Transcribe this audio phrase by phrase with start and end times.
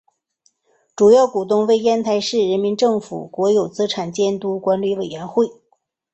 [0.95, 5.45] 主要股东为烟台市人民政府国有资产监督管理委员会。